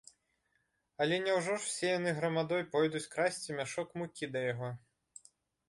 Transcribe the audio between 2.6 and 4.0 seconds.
пойдуць красці мяшок